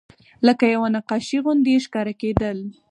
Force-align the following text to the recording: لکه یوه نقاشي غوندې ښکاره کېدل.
لکه 0.47 0.65
یوه 0.73 0.87
نقاشي 0.95 1.37
غوندې 1.43 1.75
ښکاره 1.85 2.13
کېدل. 2.21 2.57